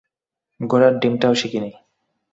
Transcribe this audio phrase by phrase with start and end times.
[0.59, 1.71] ঘোড়ার ডিমটাও শিখিনি।